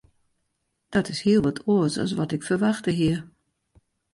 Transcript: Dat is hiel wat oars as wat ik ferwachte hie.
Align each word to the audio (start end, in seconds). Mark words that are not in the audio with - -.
Dat 0.89 1.07
is 1.09 1.21
hiel 1.27 1.41
wat 1.45 1.67
oars 1.67 1.97
as 2.03 2.11
wat 2.17 2.31
ik 2.35 2.43
ferwachte 2.47 2.89
hie. 2.99 3.17